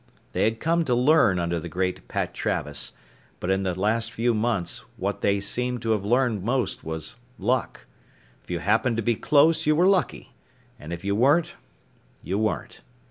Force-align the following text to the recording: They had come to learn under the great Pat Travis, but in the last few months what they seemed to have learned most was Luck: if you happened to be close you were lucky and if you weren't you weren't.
They 0.31 0.45
had 0.45 0.59
come 0.59 0.83
to 0.85 0.95
learn 0.95 1.37
under 1.37 1.59
the 1.59 1.69
great 1.69 2.07
Pat 2.07 2.33
Travis, 2.33 2.93
but 3.39 3.51
in 3.51 3.61
the 3.61 3.79
last 3.79 4.11
few 4.11 4.33
months 4.33 4.83
what 4.97 5.21
they 5.21 5.39
seemed 5.39 5.83
to 5.83 5.91
have 5.91 6.03
learned 6.03 6.41
most 6.43 6.83
was 6.83 7.17
Luck: 7.37 7.85
if 8.43 8.49
you 8.49 8.57
happened 8.57 8.97
to 8.97 9.03
be 9.03 9.13
close 9.13 9.67
you 9.67 9.75
were 9.75 9.85
lucky 9.85 10.33
and 10.79 10.91
if 10.91 11.05
you 11.05 11.13
weren't 11.15 11.53
you 12.23 12.39
weren't. 12.39 12.81